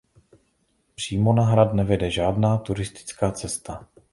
Přímo 0.95 1.33
na 1.33 1.45
hrad 1.45 1.73
nevede 1.73 2.11
žádná 2.11 2.57
turistická 2.57 3.31
cesta. 3.31 3.87